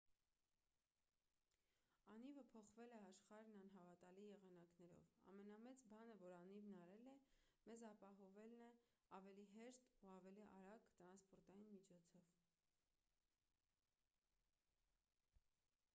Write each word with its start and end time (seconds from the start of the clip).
անիվը 2.13 2.43
փոխել 2.53 2.93
է 2.99 3.01
աշխարհն 3.09 3.57
անհավատալի 3.65 4.23
եղանակներով 4.27 5.11
ամենամեծ 5.33 5.83
բանը 5.91 6.15
որ 6.23 6.33
անիվն 6.37 6.81
արել 6.87 7.09
է 7.11 7.13
մեզ 7.67 7.85
ապահովելն 7.91 8.57
է 8.67 8.69
ավելի 9.19 9.45
հեշտ 9.57 9.91
և 10.07 10.11
ավելի 10.15 10.45
արագ 10.61 10.87
տրանսպորտային 11.01 11.67
միջոցով 11.75 12.31